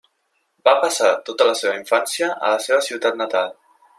Va 0.67 0.71
passar 0.85 1.11
tota 1.27 1.47
la 1.49 1.53
seva 1.59 1.75
infància 1.81 2.31
a 2.49 2.51
la 2.55 2.65
seva 2.65 2.83
ciutat 2.91 3.23
natal. 3.23 3.57